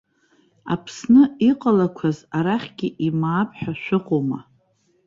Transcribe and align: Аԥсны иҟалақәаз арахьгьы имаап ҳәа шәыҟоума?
Аԥсны 0.73 1.21
иҟалақәаз 1.49 2.17
арахьгьы 2.37 2.89
имаап 3.07 3.49
ҳәа 3.59 3.73
шәыҟоума? 3.83 4.39